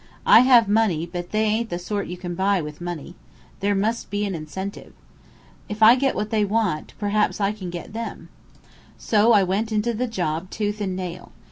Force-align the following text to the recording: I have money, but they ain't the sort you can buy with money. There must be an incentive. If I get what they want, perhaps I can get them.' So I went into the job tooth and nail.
I 0.25 0.39
have 0.39 0.67
money, 0.67 1.05
but 1.05 1.29
they 1.29 1.43
ain't 1.43 1.69
the 1.69 1.77
sort 1.77 2.07
you 2.07 2.17
can 2.17 2.33
buy 2.33 2.59
with 2.59 2.81
money. 2.81 3.13
There 3.59 3.75
must 3.75 4.09
be 4.09 4.25
an 4.25 4.33
incentive. 4.33 4.93
If 5.69 5.83
I 5.83 5.93
get 5.93 6.15
what 6.15 6.31
they 6.31 6.43
want, 6.43 6.93
perhaps 6.97 7.39
I 7.39 7.51
can 7.51 7.69
get 7.69 7.93
them.' 7.93 8.29
So 8.97 9.31
I 9.31 9.43
went 9.43 9.71
into 9.71 9.93
the 9.93 10.07
job 10.07 10.49
tooth 10.49 10.81
and 10.81 10.95
nail. 10.95 11.31